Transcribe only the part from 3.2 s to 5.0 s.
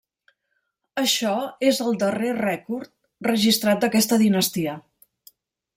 registrat d'aquesta dinastia.